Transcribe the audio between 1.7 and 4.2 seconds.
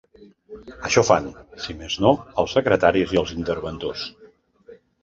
més no, els secretaris i els interventors.